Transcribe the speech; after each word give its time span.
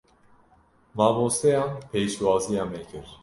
Mamosteyan 0.97 1.69
pêşwaziya 1.91 2.63
me 2.71 2.81
kir. 2.89 3.07